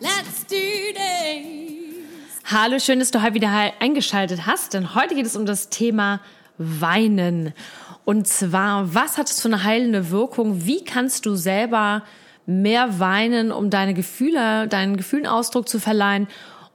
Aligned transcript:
let's 0.00 0.44
do 0.46 0.56
this! 0.94 1.78
Hallo, 2.44 2.78
schön, 2.78 2.98
dass 2.98 3.10
du 3.10 3.22
heute 3.22 3.34
wieder 3.34 3.72
eingeschaltet 3.80 4.46
hast, 4.46 4.74
denn 4.74 4.94
heute 4.94 5.14
geht 5.14 5.26
es 5.26 5.36
um 5.36 5.44
das 5.44 5.68
Thema 5.68 6.20
Weinen. 6.56 7.52
Und 8.04 8.26
zwar, 8.26 8.94
was 8.94 9.18
hat 9.18 9.28
es 9.30 9.40
für 9.40 9.48
eine 9.48 9.64
heilende 9.64 10.10
Wirkung? 10.10 10.64
Wie 10.64 10.82
kannst 10.82 11.26
du 11.26 11.36
selber 11.36 12.04
mehr 12.46 12.98
weinen, 12.98 13.52
um 13.52 13.68
deine 13.68 13.92
Gefühle, 13.92 14.66
deinen 14.66 14.96
Gefühlen 14.96 15.26
Ausdruck 15.26 15.68
zu 15.68 15.78
verleihen? 15.78 16.26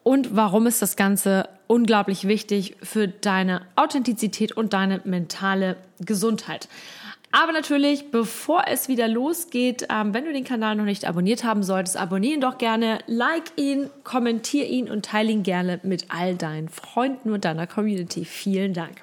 Und 0.04 0.36
warum 0.36 0.68
ist 0.68 0.82
das 0.82 0.96
Ganze 0.96 1.50
unglaublich 1.66 2.28
wichtig 2.28 2.76
für 2.84 3.08
deine 3.08 3.62
Authentizität 3.76 4.52
und 4.52 4.74
deine 4.74 5.02
mentale 5.06 5.78
Gesundheit? 6.00 6.68
Aber 7.36 7.52
natürlich, 7.52 8.12
bevor 8.12 8.66
es 8.68 8.88
wieder 8.88 9.08
losgeht, 9.08 9.88
ähm, 9.90 10.14
wenn 10.14 10.24
du 10.24 10.32
den 10.32 10.44
Kanal 10.44 10.76
noch 10.76 10.84
nicht 10.86 11.06
abonniert 11.06 11.44
haben 11.44 11.64
solltest, 11.64 11.98
abonnieren 11.98 12.42
doch 12.42 12.60
gerne, 12.60 13.00
like 13.08 13.46
ihn, 13.56 13.90
kommentier 14.04 14.68
ihn 14.68 14.88
und 14.88 15.04
teile 15.06 15.32
ihn 15.32 15.42
gerne 15.42 15.80
mit 15.82 16.06
all 16.10 16.36
deinen 16.36 16.70
Freunden 16.70 17.32
und 17.32 17.44
deiner 17.44 17.66
Community. 17.66 18.24
Vielen 18.24 18.74
Dank. 18.74 19.02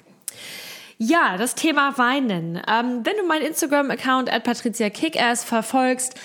Ja, 0.97 1.35
das 1.35 1.55
Thema 1.55 1.97
Weinen. 1.97 2.55
Ähm, 2.55 3.01
wenn 3.03 3.17
du 3.17 3.27
meinen 3.27 3.45
Instagram-Account 3.47 4.31
at 4.31 4.45
patriziakickass 4.45 5.43
verfolgst, 5.43 6.17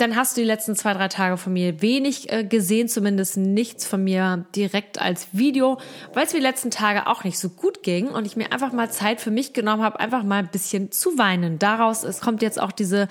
dann 0.00 0.16
hast 0.16 0.36
du 0.36 0.40
die 0.40 0.46
letzten 0.46 0.74
zwei, 0.74 0.94
drei 0.94 1.08
Tage 1.08 1.36
von 1.36 1.52
mir 1.52 1.82
wenig 1.82 2.32
äh, 2.32 2.42
gesehen, 2.42 2.88
zumindest 2.88 3.36
nichts 3.36 3.86
von 3.86 4.02
mir 4.02 4.46
direkt 4.56 5.00
als 5.00 5.28
Video, 5.32 5.78
weil 6.14 6.26
es 6.26 6.32
mir 6.32 6.40
die 6.40 6.46
letzten 6.46 6.70
Tage 6.70 7.06
auch 7.06 7.22
nicht 7.22 7.38
so 7.38 7.50
gut 7.50 7.82
ging 7.82 8.08
und 8.08 8.24
ich 8.24 8.34
mir 8.34 8.50
einfach 8.50 8.72
mal 8.72 8.90
Zeit 8.90 9.20
für 9.20 9.30
mich 9.30 9.52
genommen 9.52 9.82
habe, 9.82 10.00
einfach 10.00 10.22
mal 10.22 10.38
ein 10.38 10.48
bisschen 10.50 10.90
zu 10.90 11.18
weinen. 11.18 11.58
Daraus, 11.58 12.02
es 12.02 12.20
kommt 12.20 12.40
jetzt 12.40 12.60
auch 12.60 12.72
diese 12.72 13.08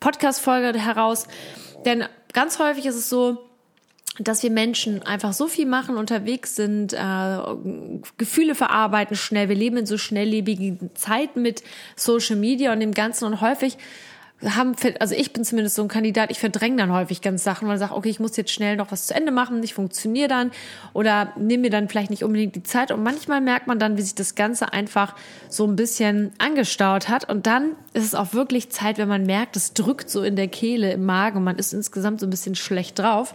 Podcast-Folge 0.00 0.78
heraus, 0.78 1.26
denn 1.84 2.04
ganz 2.32 2.58
häufig 2.58 2.86
ist 2.86 2.96
es 2.96 3.10
so, 3.10 3.38
dass 4.18 4.42
wir 4.42 4.50
Menschen 4.50 5.02
einfach 5.02 5.32
so 5.32 5.46
viel 5.46 5.66
machen, 5.66 5.96
unterwegs 5.96 6.56
sind, 6.56 6.92
äh, 6.92 7.38
Gefühle 8.16 8.54
verarbeiten 8.54 9.16
schnell. 9.16 9.48
Wir 9.48 9.56
leben 9.56 9.76
in 9.76 9.86
so 9.86 9.98
schnelllebigen 9.98 10.90
Zeiten 10.94 11.42
mit 11.42 11.62
Social 11.96 12.36
Media 12.36 12.72
und 12.72 12.80
dem 12.80 12.92
Ganzen 12.92 13.24
und 13.26 13.40
häufig 13.40 13.78
haben, 14.42 14.74
also 15.00 15.14
ich 15.14 15.32
bin 15.32 15.44
zumindest 15.44 15.76
so 15.76 15.82
ein 15.82 15.88
Kandidat, 15.88 16.30
ich 16.30 16.38
verdränge 16.38 16.76
dann 16.76 16.92
häufig 16.92 17.20
ganz 17.20 17.44
Sachen, 17.44 17.68
weil 17.68 17.74
ich 17.74 17.80
sage, 17.80 17.94
okay, 17.94 18.08
ich 18.08 18.20
muss 18.20 18.36
jetzt 18.36 18.50
schnell 18.50 18.76
noch 18.76 18.90
was 18.90 19.06
zu 19.06 19.14
Ende 19.14 19.32
machen, 19.32 19.62
ich 19.62 19.74
funktioniere 19.74 20.28
dann 20.28 20.50
oder 20.94 21.32
nehme 21.36 21.62
mir 21.62 21.70
dann 21.70 21.88
vielleicht 21.88 22.10
nicht 22.10 22.24
unbedingt 22.24 22.56
die 22.56 22.62
Zeit. 22.62 22.90
Und 22.90 23.02
manchmal 23.02 23.40
merkt 23.40 23.66
man 23.66 23.78
dann, 23.78 23.98
wie 23.98 24.02
sich 24.02 24.14
das 24.14 24.34
Ganze 24.34 24.72
einfach 24.72 25.14
so 25.48 25.66
ein 25.66 25.76
bisschen 25.76 26.32
angestaut 26.38 27.08
hat. 27.08 27.28
Und 27.28 27.46
dann 27.46 27.72
ist 27.92 28.04
es 28.04 28.14
auch 28.14 28.32
wirklich 28.32 28.70
Zeit, 28.70 28.96
wenn 28.96 29.08
man 29.08 29.24
merkt, 29.24 29.56
es 29.56 29.74
drückt 29.74 30.08
so 30.08 30.22
in 30.22 30.36
der 30.36 30.48
Kehle, 30.48 30.92
im 30.92 31.04
Magen, 31.04 31.44
man 31.44 31.58
ist 31.58 31.74
insgesamt 31.74 32.20
so 32.20 32.26
ein 32.26 32.30
bisschen 32.30 32.54
schlecht 32.54 32.98
drauf, 32.98 33.34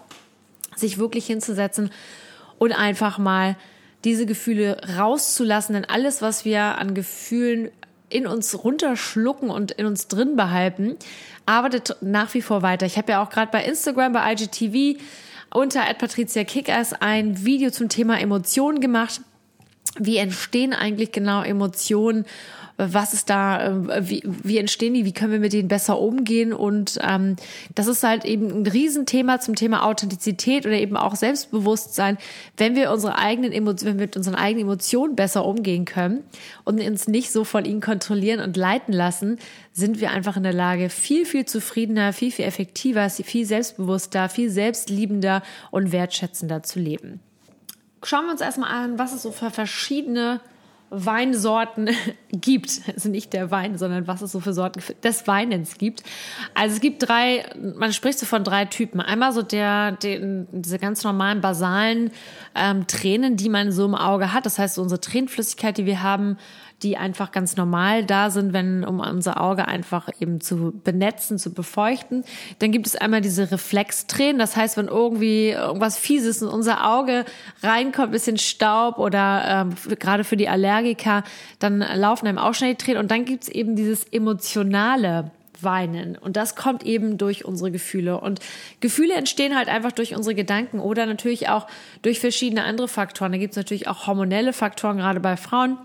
sich 0.75 0.97
wirklich 0.97 1.27
hinzusetzen 1.27 1.91
und 2.57 2.71
einfach 2.71 3.19
mal 3.19 3.55
diese 4.05 4.25
Gefühle 4.25 4.81
rauszulassen, 4.97 5.73
denn 5.73 5.85
alles, 5.85 6.21
was 6.21 6.45
wir 6.45 6.77
an 6.77 6.93
Gefühlen 6.93 7.71
in 8.09 8.27
uns 8.27 8.63
runterschlucken 8.63 9.49
und 9.49 9.71
in 9.71 9.85
uns 9.85 10.07
drin 10.07 10.35
behalten, 10.35 10.97
arbeitet 11.45 11.97
nach 12.01 12.33
wie 12.33 12.41
vor 12.41 12.61
weiter. 12.61 12.85
Ich 12.85 12.97
habe 12.97 13.13
ja 13.13 13.23
auch 13.23 13.29
gerade 13.29 13.51
bei 13.51 13.63
Instagram, 13.63 14.13
bei 14.13 14.33
IGTV 14.33 14.99
unter 15.53 15.81
Patricia 15.93 16.43
Kickers 16.43 16.93
ein 16.93 17.45
Video 17.45 17.71
zum 17.71 17.89
Thema 17.89 18.19
Emotionen 18.19 18.81
gemacht. 18.81 19.21
Wie 19.97 20.17
entstehen 20.17 20.73
eigentlich 20.73 21.11
genau 21.11 21.41
Emotionen? 21.41 22.25
Was 22.77 23.13
ist 23.13 23.29
da, 23.29 23.67
äh, 23.67 24.09
wie, 24.09 24.21
wie 24.25 24.57
entstehen 24.57 24.93
die, 24.93 25.05
wie 25.05 25.13
können 25.13 25.31
wir 25.31 25.39
mit 25.39 25.53
denen 25.53 25.69
besser 25.69 25.97
umgehen? 25.97 26.51
Und 26.51 26.99
ähm, 27.01 27.37
das 27.73 27.87
ist 27.87 28.03
halt 28.03 28.25
eben 28.25 28.49
ein 28.51 28.67
Riesenthema 28.67 29.39
zum 29.39 29.55
Thema 29.55 29.85
Authentizität 29.85 30.65
oder 30.65 30.75
eben 30.75 30.97
auch 30.97 31.15
Selbstbewusstsein, 31.15 32.17
wenn 32.57 32.75
wir 32.75 32.91
unsere 32.91 33.17
eigenen 33.17 33.53
Emotionen, 33.53 33.93
wenn 33.93 33.99
wir 33.99 34.07
mit 34.07 34.17
unseren 34.17 34.35
eigenen 34.35 34.67
Emotionen 34.67 35.15
besser 35.15 35.45
umgehen 35.45 35.85
können 35.85 36.23
und 36.65 36.81
uns 36.81 37.07
nicht 37.07 37.31
so 37.31 37.45
von 37.45 37.63
ihnen 37.63 37.79
kontrollieren 37.79 38.41
und 38.41 38.57
leiten 38.57 38.93
lassen, 38.93 39.39
sind 39.71 40.01
wir 40.01 40.11
einfach 40.11 40.35
in 40.35 40.43
der 40.43 40.51
Lage, 40.51 40.89
viel, 40.89 41.25
viel 41.25 41.45
zufriedener, 41.45 42.11
viel, 42.11 42.31
viel 42.31 42.43
effektiver, 42.43 43.09
viel 43.09 43.45
selbstbewusster, 43.45 44.27
viel 44.27 44.49
selbstliebender 44.49 45.43
und 45.71 45.93
wertschätzender 45.93 46.61
zu 46.63 46.79
leben. 46.79 47.21
Schauen 48.05 48.25
wir 48.25 48.31
uns 48.31 48.41
erstmal 48.41 48.71
an, 48.71 48.99
was 48.99 49.13
es 49.13 49.23
so 49.23 49.31
für 49.31 49.49
verschiedene 49.49 50.39
Weinsorten 50.91 51.89
gibt. 52.31 52.81
Also 52.87 53.09
nicht 53.09 53.33
der 53.33 53.49
Wein, 53.49 53.77
sondern 53.77 54.07
was 54.07 54.21
es 54.21 54.31
so 54.31 54.39
für 54.39 54.53
Sorten 54.53 54.81
des 55.03 55.27
Weinens 55.27 55.77
gibt. 55.77 56.03
Also 56.53 56.75
es 56.75 56.81
gibt 56.81 57.07
drei, 57.07 57.45
man 57.75 57.91
spricht 57.93 58.19
so 58.19 58.25
von 58.25 58.43
drei 58.43 58.65
Typen. 58.65 59.01
Einmal 59.01 59.33
so 59.33 59.41
der, 59.41 59.93
den, 59.93 60.47
diese 60.51 60.77
ganz 60.77 61.03
normalen 61.03 61.41
basalen 61.41 62.11
ähm, 62.53 62.85
Tränen, 62.87 63.37
die 63.37 63.49
man 63.49 63.71
so 63.71 63.85
im 63.85 63.95
Auge 63.95 64.33
hat. 64.33 64.45
Das 64.45 64.59
heißt, 64.59 64.75
so 64.75 64.81
unsere 64.83 65.01
Tränenflüssigkeit, 65.01 65.77
die 65.77 65.87
wir 65.87 66.03
haben, 66.03 66.37
die 66.83 66.97
einfach 66.97 67.31
ganz 67.31 67.55
normal 67.55 68.05
da 68.05 68.29
sind, 68.29 68.53
wenn 68.53 68.83
um 68.83 68.99
unser 68.99 69.41
Auge 69.41 69.67
einfach 69.67 70.09
eben 70.19 70.41
zu 70.41 70.73
benetzen, 70.83 71.39
zu 71.39 71.53
befeuchten. 71.53 72.23
Dann 72.59 72.71
gibt 72.71 72.85
es 72.85 72.95
einmal 72.95 73.21
diese 73.21 73.51
Reflextränen, 73.51 74.37
das 74.37 74.55
heißt, 74.55 74.77
wenn 74.77 74.87
irgendwie 74.87 75.49
irgendwas 75.49 75.97
Fieses 75.97 76.41
in 76.41 76.47
unser 76.47 76.89
Auge 76.89 77.25
reinkommt, 77.63 78.11
bisschen 78.11 78.37
Staub 78.37 78.97
oder 78.97 79.67
ähm, 79.67 79.97
gerade 79.99 80.23
für 80.23 80.37
die 80.37 80.49
Allergiker, 80.49 81.23
dann 81.59 81.79
laufen 81.79 82.27
einem 82.27 82.37
auch 82.37 82.53
schnell 82.53 82.75
die 82.75 82.83
Tränen. 82.83 83.01
Und 83.01 83.11
dann 83.11 83.25
gibt 83.25 83.43
es 83.43 83.49
eben 83.49 83.75
dieses 83.75 84.05
emotionale 84.05 85.31
weinen. 85.61 86.17
Und 86.17 86.35
das 86.37 86.55
kommt 86.55 86.83
eben 86.83 87.17
durch 87.17 87.45
unsere 87.45 87.71
Gefühle. 87.71 88.19
Und 88.19 88.39
Gefühle 88.79 89.15
entstehen 89.15 89.55
halt 89.55 89.69
einfach 89.69 89.91
durch 89.91 90.15
unsere 90.15 90.35
Gedanken 90.35 90.79
oder 90.79 91.05
natürlich 91.05 91.49
auch 91.49 91.67
durch 92.01 92.19
verschiedene 92.19 92.63
andere 92.63 92.87
Faktoren. 92.87 93.31
Da 93.31 93.37
gibt 93.37 93.51
es 93.51 93.57
natürlich 93.57 93.87
auch 93.87 94.07
hormonelle 94.07 94.53
Faktoren, 94.53 94.97
gerade 94.97 95.19
bei 95.19 95.37
Frauen. 95.37 95.77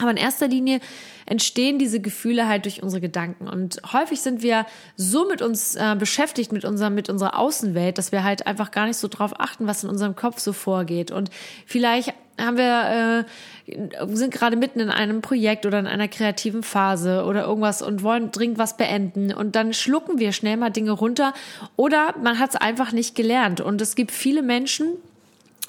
Aber 0.00 0.10
in 0.10 0.16
erster 0.16 0.48
Linie 0.48 0.80
entstehen 1.26 1.78
diese 1.78 2.00
Gefühle 2.00 2.48
halt 2.48 2.64
durch 2.64 2.82
unsere 2.82 3.00
Gedanken. 3.00 3.48
Und 3.48 3.80
häufig 3.92 4.20
sind 4.20 4.42
wir 4.42 4.66
so 4.96 5.28
mit 5.28 5.42
uns 5.42 5.76
äh, 5.76 5.94
beschäftigt, 5.98 6.52
mit, 6.52 6.64
unserem, 6.64 6.94
mit 6.94 7.08
unserer 7.08 7.38
Außenwelt, 7.38 7.98
dass 7.98 8.10
wir 8.10 8.24
halt 8.24 8.46
einfach 8.46 8.70
gar 8.70 8.86
nicht 8.86 8.96
so 8.96 9.08
drauf 9.08 9.38
achten, 9.38 9.66
was 9.66 9.84
in 9.84 9.90
unserem 9.90 10.16
Kopf 10.16 10.40
so 10.40 10.52
vorgeht. 10.52 11.10
Und 11.10 11.30
vielleicht 11.66 12.14
haben 12.40 12.56
wir, 12.56 13.26
äh, 13.66 14.06
sind 14.16 14.32
gerade 14.32 14.56
mitten 14.56 14.80
in 14.80 14.90
einem 14.90 15.20
Projekt 15.20 15.66
oder 15.66 15.78
in 15.78 15.86
einer 15.86 16.08
kreativen 16.08 16.62
Phase 16.62 17.24
oder 17.24 17.44
irgendwas 17.44 17.82
und 17.82 18.02
wollen 18.02 18.30
dringend 18.30 18.58
was 18.58 18.76
beenden. 18.76 19.32
Und 19.32 19.54
dann 19.54 19.72
schlucken 19.74 20.18
wir 20.18 20.32
schnell 20.32 20.56
mal 20.56 20.70
Dinge 20.70 20.92
runter 20.92 21.34
oder 21.76 22.14
man 22.22 22.38
hat 22.38 22.50
es 22.50 22.56
einfach 22.56 22.92
nicht 22.92 23.14
gelernt. 23.14 23.60
Und 23.60 23.80
es 23.80 23.94
gibt 23.94 24.10
viele 24.10 24.42
Menschen, 24.42 24.94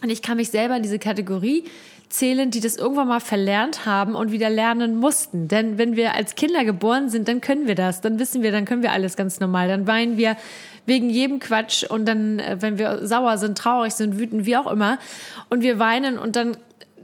und 0.02 0.10
ich 0.10 0.22
kann 0.22 0.38
mich 0.38 0.50
selber 0.50 0.76
in 0.76 0.84
diese 0.84 1.00
Kategorie 1.00 1.66
zählen, 2.10 2.52
die 2.52 2.60
das 2.60 2.76
irgendwann 2.76 3.08
mal 3.08 3.20
verlernt 3.20 3.86
haben 3.86 4.16
und 4.16 4.32
wieder 4.32 4.50
lernen 4.50 4.96
mussten. 4.96 5.48
Denn 5.48 5.78
wenn 5.78 5.96
wir 5.96 6.14
als 6.14 6.36
Kinder 6.36 6.66
geboren 6.66 7.10
sind, 7.10 7.28
dann 7.28 7.42
können 7.42 7.68
wir 7.68 7.76
das. 7.76 8.02
Dann 8.02 8.20
wissen 8.20 8.42
wir, 8.44 8.52
dann 8.52 8.66
können 8.66 8.84
wir 8.84 8.92
alles 8.92 9.16
ganz 9.16 9.40
normal. 9.40 9.68
Dann 9.68 9.88
weinen 9.88 10.18
wir 10.18 10.36
wegen 10.86 11.10
jedem 11.10 11.40
Quatsch 11.40 11.84
und 11.84 12.06
dann, 12.06 12.40
äh, 12.40 12.58
wenn 12.60 12.78
wir 12.78 13.06
sauer 13.08 13.38
sind, 13.38 13.58
traurig 13.58 13.94
sind, 13.94 14.20
wütend, 14.20 14.46
wie 14.46 14.58
auch 14.58 14.70
immer. 14.70 15.00
Und 15.50 15.62
wir 15.62 15.80
weinen 15.80 16.18
und 16.18 16.36
dann 16.36 16.58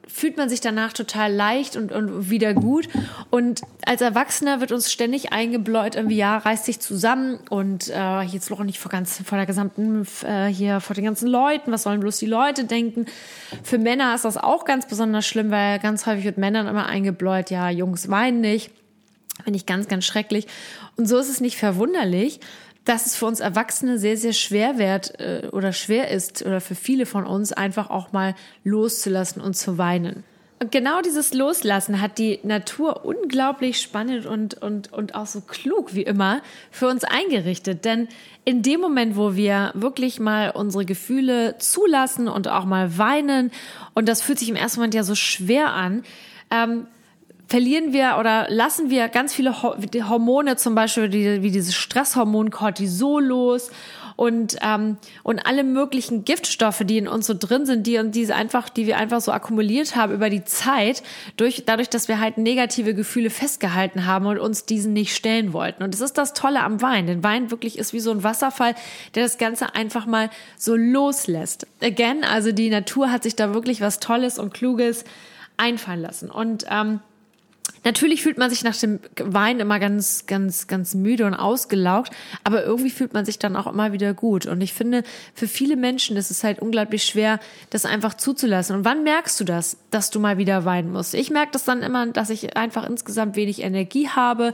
fühlt 0.07 0.37
man 0.37 0.49
sich 0.49 0.61
danach 0.61 0.93
total 0.93 1.33
leicht 1.33 1.75
und, 1.75 1.91
und 1.91 2.29
wieder 2.29 2.53
gut. 2.53 2.87
Und 3.29 3.61
als 3.85 4.01
Erwachsener 4.01 4.59
wird 4.59 4.71
uns 4.71 4.91
ständig 4.91 5.31
eingebläut, 5.31 5.95
irgendwie, 5.95 6.17
ja, 6.17 6.37
reißt 6.37 6.65
sich 6.65 6.79
zusammen 6.79 7.39
und 7.49 7.89
äh, 7.89 8.21
jetzt 8.21 8.49
noch 8.49 8.63
nicht 8.63 8.79
vor 8.79 8.91
ganz, 8.91 9.21
vor 9.23 9.37
der 9.37 9.45
gesamten, 9.45 10.07
äh, 10.23 10.47
hier 10.47 10.79
vor 10.79 10.95
den 10.95 11.05
ganzen 11.05 11.27
Leuten, 11.27 11.71
was 11.71 11.83
sollen 11.83 11.99
bloß 11.99 12.17
die 12.17 12.25
Leute 12.25 12.65
denken? 12.65 13.05
Für 13.63 13.77
Männer 13.77 14.15
ist 14.15 14.25
das 14.25 14.37
auch 14.37 14.65
ganz 14.65 14.87
besonders 14.87 15.25
schlimm, 15.25 15.51
weil 15.51 15.79
ganz 15.79 16.05
häufig 16.05 16.23
wird 16.23 16.37
Männern 16.37 16.67
immer 16.67 16.87
eingebläut, 16.87 17.51
ja, 17.51 17.69
Jungs 17.69 18.09
weinen 18.09 18.41
nicht. 18.41 18.71
Finde 19.43 19.57
ich 19.57 19.65
ganz, 19.67 19.87
ganz 19.87 20.03
schrecklich. 20.03 20.47
Und 20.95 21.07
so 21.07 21.17
ist 21.17 21.29
es 21.29 21.41
nicht 21.41 21.57
verwunderlich, 21.57 22.39
dass 22.87 23.05
es 23.05 23.15
für 23.15 23.25
uns 23.25 23.41
Erwachsene 23.41 23.99
sehr, 23.99 24.15
sehr 24.15 24.33
schwer 24.33 24.77
wird 24.77 25.19
äh, 25.19 25.49
oder 25.51 25.73
schwer 25.73 26.09
ist 26.09 26.45
oder 26.45 26.61
für 26.61 26.75
viele 26.75 27.05
von 27.05 27.25
uns 27.25 27.51
einfach 27.51 27.89
auch 27.89 28.13
mal 28.13 28.33
loszulassen 28.63 29.41
und 29.41 29.55
zu 29.55 29.77
weinen. 29.77 30.23
Und 30.59 30.71
genau 30.71 31.01
dieses 31.01 31.33
Loslassen 31.33 32.01
hat 32.01 32.17
die 32.17 32.39
Natur 32.41 33.05
unglaublich 33.05 33.79
spannend 33.79 34.25
und, 34.25 34.55
und, 34.55 34.91
und 34.91 35.13
auch 35.13 35.27
so 35.27 35.41
klug 35.41 35.93
wie 35.93 36.01
immer 36.01 36.41
für 36.71 36.87
uns 36.87 37.03
eingerichtet. 37.03 37.85
Denn 37.85 38.07
in 38.43 38.63
dem 38.63 38.79
Moment, 38.79 39.17
wo 39.17 39.35
wir 39.35 39.71
wirklich 39.75 40.19
mal 40.19 40.49
unsere 40.49 40.83
Gefühle 40.85 41.57
zulassen 41.59 42.27
und 42.27 42.47
auch 42.47 42.65
mal 42.65 42.97
weinen, 42.97 43.51
und 43.93 44.09
das 44.09 44.23
fühlt 44.23 44.39
sich 44.39 44.49
im 44.49 44.55
ersten 44.55 44.79
Moment 44.79 44.95
ja 44.95 45.03
so 45.03 45.13
schwer 45.13 45.73
an, 45.73 46.03
ähm, 46.49 46.87
verlieren 47.47 47.93
wir 47.93 48.17
oder 48.19 48.47
lassen 48.49 48.89
wir 48.89 49.07
ganz 49.07 49.33
viele 49.33 49.61
Hormone, 49.61 50.57
zum 50.57 50.75
Beispiel 50.75 51.11
wie, 51.11 51.41
wie 51.41 51.51
dieses 51.51 51.75
Stresshormon 51.75 52.51
Cortisol 52.51 53.23
los 53.23 53.69
und 54.17 54.57
ähm, 54.63 54.97
und 55.23 55.45
alle 55.45 55.63
möglichen 55.63 56.25
Giftstoffe, 56.25 56.81
die 56.83 56.97
in 56.97 57.07
uns 57.07 57.27
so 57.27 57.35
drin 57.37 57.65
sind, 57.65 57.85
die 57.87 57.99
und 57.99 58.15
diese 58.15 58.35
einfach, 58.35 58.67
die 58.67 58.87
wir 58.87 58.97
einfach 58.97 59.21
so 59.21 59.31
akkumuliert 59.31 59.95
haben 59.95 60.11
über 60.11 60.29
die 60.29 60.43
Zeit, 60.43 61.03
durch 61.37 61.63
dadurch, 61.65 61.89
dass 61.89 62.07
wir 62.07 62.19
halt 62.19 62.37
negative 62.37 62.95
Gefühle 62.95 63.29
festgehalten 63.29 64.05
haben 64.05 64.25
und 64.25 64.39
uns 64.39 64.65
diesen 64.65 64.93
nicht 64.93 65.15
stellen 65.15 65.53
wollten. 65.53 65.83
Und 65.83 65.93
das 65.93 66.01
ist 66.01 66.17
das 66.17 66.33
Tolle 66.33 66.61
am 66.61 66.81
Wein, 66.81 67.05
denn 67.05 67.23
Wein 67.23 67.51
wirklich 67.51 67.77
ist 67.77 67.93
wie 67.93 67.99
so 67.99 68.11
ein 68.11 68.23
Wasserfall, 68.23 68.73
der 69.13 69.23
das 69.23 69.37
Ganze 69.37 69.75
einfach 69.75 70.07
mal 70.07 70.31
so 70.57 70.75
loslässt. 70.75 71.67
Again, 71.81 72.23
also 72.23 72.51
die 72.51 72.71
Natur 72.71 73.11
hat 73.11 73.21
sich 73.21 73.35
da 73.35 73.53
wirklich 73.53 73.81
was 73.81 73.99
Tolles 73.99 74.39
und 74.39 74.53
Kluges 74.53 75.05
einfallen 75.57 76.01
lassen 76.01 76.31
und 76.31 76.65
ähm, 76.69 77.01
Natürlich 77.87 78.21
fühlt 78.21 78.37
man 78.37 78.49
sich 78.49 78.65
nach 78.65 78.75
dem 78.75 78.99
Wein 79.15 79.61
immer 79.61 79.79
ganz, 79.79 80.25
ganz, 80.25 80.67
ganz 80.67 80.93
müde 80.93 81.25
und 81.25 81.33
ausgelaugt, 81.33 82.11
aber 82.43 82.65
irgendwie 82.65 82.89
fühlt 82.89 83.13
man 83.13 83.23
sich 83.23 83.39
dann 83.39 83.55
auch 83.55 83.65
immer 83.65 83.93
wieder 83.93 84.13
gut. 84.13 84.45
Und 84.45 84.59
ich 84.59 84.73
finde, 84.73 85.03
für 85.33 85.47
viele 85.47 85.77
Menschen 85.77 86.17
ist 86.17 86.29
es 86.29 86.43
halt 86.43 86.59
unglaublich 86.59 87.05
schwer, 87.05 87.39
das 87.69 87.85
einfach 87.85 88.15
zuzulassen. 88.15 88.75
Und 88.75 88.83
wann 88.83 89.03
merkst 89.03 89.39
du 89.39 89.45
das, 89.45 89.77
dass 89.89 90.09
du 90.09 90.19
mal 90.19 90.37
wieder 90.37 90.65
weinen 90.65 90.91
musst? 90.91 91.13
Ich 91.13 91.29
merke 91.29 91.51
das 91.53 91.63
dann 91.63 91.81
immer, 91.81 92.07
dass 92.07 92.29
ich 92.29 92.57
einfach 92.57 92.85
insgesamt 92.85 93.37
wenig 93.37 93.61
Energie 93.61 94.09
habe, 94.09 94.53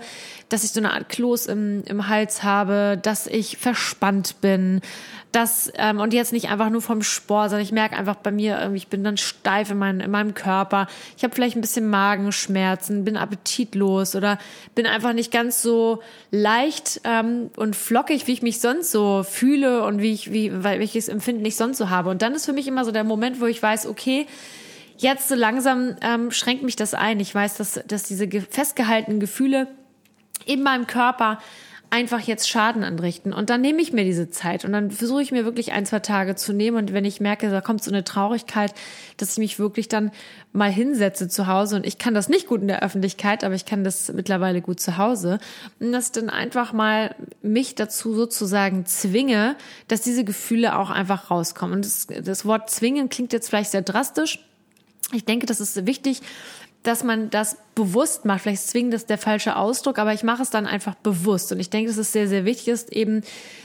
dass 0.50 0.64
ich 0.64 0.70
so 0.70 0.80
eine 0.80 0.94
Art 0.94 1.10
Kloß 1.10 1.48
im, 1.48 1.82
im 1.86 2.10
Hals 2.10 2.44
habe, 2.44 3.00
dass 3.02 3.26
ich 3.26 3.58
verspannt 3.58 4.42
bin, 4.42 4.80
das 5.34 5.72
ähm, 5.76 6.00
und 6.00 6.14
jetzt 6.14 6.32
nicht 6.32 6.50
einfach 6.50 6.70
nur 6.70 6.82
vom 6.82 7.02
Sport, 7.02 7.50
sondern 7.50 7.66
ich 7.66 7.72
merke 7.72 7.98
einfach 7.98 8.16
bei 8.16 8.32
mir, 8.32 8.72
ich 8.74 8.88
bin 8.88 9.04
dann 9.04 9.18
steif 9.18 9.72
in, 9.72 9.78
mein, 9.78 10.00
in 10.00 10.12
meinem 10.12 10.34
Körper. 10.34 10.88
Ich 11.18 11.24
habe 11.24 11.34
vielleicht 11.34 11.56
ein 11.56 11.62
bisschen 11.62 11.90
Magenschmerzen, 11.90 13.04
bin 13.04 13.18
appetitlos 13.24 14.16
oder 14.16 14.38
bin 14.76 14.86
einfach 14.86 15.14
nicht 15.14 15.32
ganz 15.32 15.62
so 15.62 16.02
leicht 16.30 17.02
ähm, 17.04 17.50
und 17.56 17.76
flockig, 17.76 18.28
wie 18.28 18.34
ich 18.34 18.42
mich 18.42 18.60
sonst 18.60 18.92
so 18.92 19.24
fühle 19.24 19.84
und 19.84 20.02
wie 20.02 20.14
ich, 20.14 20.32
wie, 20.32 20.64
weil 20.64 20.80
welches 20.80 21.08
Empfinden 21.08 21.44
ich 21.46 21.56
sonst 21.56 21.78
so 21.78 21.90
habe. 21.90 22.10
Und 22.10 22.22
dann 22.22 22.36
ist 22.36 22.46
für 22.46 22.54
mich 22.54 22.68
immer 22.68 22.86
so 22.86 22.92
der 22.92 23.04
Moment, 23.04 23.42
wo 23.42 23.46
ich 23.46 23.62
weiß, 23.62 23.88
okay, 23.88 24.28
jetzt 24.98 25.28
so 25.28 25.36
langsam 25.36 25.96
ähm, 26.02 26.32
schränkt 26.32 26.64
mich 26.64 26.76
das 26.76 26.94
ein. 26.94 27.20
Ich 27.20 27.34
weiß, 27.34 27.56
dass, 27.56 27.80
dass 27.88 28.04
diese 28.04 28.30
festgehaltenen 28.30 29.20
Gefühle 29.20 29.68
in 30.46 30.64
meinem 30.64 30.88
Körper 30.88 31.40
einfach 31.94 32.22
jetzt 32.22 32.50
Schaden 32.50 32.84
anrichten. 32.84 33.34
Und 33.34 33.52
dann 33.52 33.62
nehme 33.62 33.80
ich 33.80 33.94
mir 33.94 34.04
diese 34.04 34.28
Zeit 34.32 34.66
und 34.66 34.72
dann 34.72 34.90
versuche 34.90 35.22
ich 35.22 35.32
mir 35.32 35.46
wirklich 35.46 35.74
ein, 35.74 35.86
zwei 35.86 36.00
Tage 36.00 36.34
zu 36.34 36.52
nehmen. 36.52 36.76
Und 36.78 36.92
wenn 36.92 37.06
ich 37.06 37.22
merke, 37.22 37.52
da 37.52 37.62
kommt 37.62 37.84
so 37.84 37.92
eine 37.92 38.04
Traurigkeit, 38.04 38.74
dass 39.18 39.34
ich 39.34 39.38
mich 39.38 39.60
wirklich 39.60 39.90
dann 39.90 40.10
mal 40.54 40.72
hinsetze 40.72 41.28
zu 41.28 41.46
Hause 41.46 41.76
und 41.76 41.86
ich 41.86 42.00
kann 42.00 42.16
das 42.16 42.30
nicht 42.30 42.48
gut 42.48 42.62
in 42.62 42.68
der 42.68 42.82
Öffentlichkeit, 42.82 43.44
aber 43.44 43.54
ich 43.54 43.66
kann 43.66 43.84
das 43.84 44.12
mittlerweile 44.12 44.62
gut 44.62 44.80
zu 44.80 44.98
Hause. 44.98 45.38
Und 45.80 45.92
dass 45.92 46.12
dann 46.12 46.32
einfach 46.32 46.74
mal 46.74 47.16
mich 47.44 47.76
dazu 47.76 48.16
sozusagen 48.16 48.88
zwinge, 48.88 49.56
dass 49.88 50.02
diese 50.02 50.24
Gefühle 50.24 50.80
auch 50.80 50.90
einfach 50.90 51.30
rauskommen. 51.30 51.76
Und 51.76 51.86
das, 51.86 52.08
das 52.08 52.44
Wort 52.44 52.72
zwingen 52.72 53.10
klingt 53.10 53.34
jetzt 53.34 53.50
vielleicht 53.50 53.70
sehr 53.70 53.84
drastisch. 53.84 54.40
Ich 55.12 55.26
denke, 55.26 55.46
das 55.46 55.60
ist 55.60 55.86
wichtig, 55.86 56.22
dass 56.84 57.04
man 57.04 57.30
das 57.30 57.58
bewusst 57.76 58.26
macht. 58.26 58.42
Vielleicht 58.42 58.68
zwingend 58.68 58.94
ist 58.94 59.10
der 59.10 59.18
falsche 59.18 59.56
Ausdruck, 59.56 59.98
aber 59.98 60.14
ich 60.14 60.24
mache 60.24 60.44
es 60.44 60.50
dann 60.50 60.68
einfach 60.68 60.96
bewusst. 60.96 61.52
Und 61.52 61.60
ich 61.60 61.70
denke, 61.70 61.90
dass 61.90 61.98
es 61.98 62.12
sehr, 62.12 62.28
sehr 62.28 62.46
wichtig 62.46 62.68
ist, 62.68 62.92
eben 62.92 63.22